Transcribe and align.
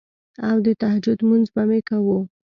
او 0.47 0.57
د 0.65 0.67
تهجد 0.81 1.19
مونځ 1.27 1.47
به 1.53 1.61
مې 1.69 1.79
کوو 1.89 2.19